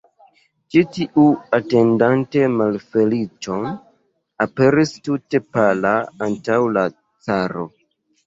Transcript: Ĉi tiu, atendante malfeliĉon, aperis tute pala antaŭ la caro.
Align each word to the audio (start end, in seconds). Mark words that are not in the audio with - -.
Ĉi 0.75 0.81
tiu, 0.93 1.23
atendante 1.57 2.47
malfeliĉon, 2.53 3.67
aperis 4.47 4.95
tute 5.09 5.41
pala 5.57 5.91
antaŭ 6.29 6.57
la 6.79 6.87
caro. 7.29 7.67